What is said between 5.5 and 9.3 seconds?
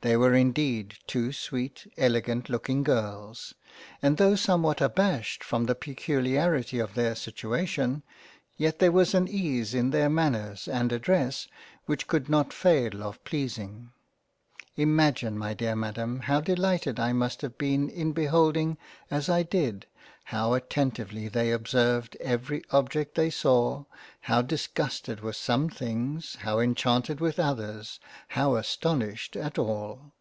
the peculiarity of their situation, yet there was an